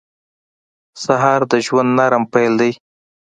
سهار 1.03 1.41
د 1.51 1.53
ژوند 1.65 1.89
نرم 1.97 2.23
پیل 2.33 2.53
دی. 2.61 2.71